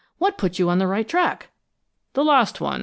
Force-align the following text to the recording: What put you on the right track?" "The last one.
What 0.17 0.39
put 0.39 0.57
you 0.57 0.67
on 0.67 0.79
the 0.79 0.87
right 0.87 1.07
track?" 1.07 1.49
"The 2.13 2.25
last 2.25 2.59
one. 2.59 2.79